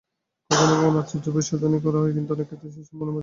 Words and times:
কখনও 0.49 0.75
কখনও 0.83 0.99
আশ্চর্য 1.01 1.25
ভবিষ্যদ্বাণী 1.33 1.77
করা 1.85 1.97
হয়, 2.01 2.13
কিন্তু 2.17 2.29
অনেক 2.35 2.45
ক্ষেত্রে 2.49 2.67
সে-সব 2.75 2.87
সম্পূর্ণ 2.89 3.09
বাজে 3.11 3.15
কথা। 3.15 3.19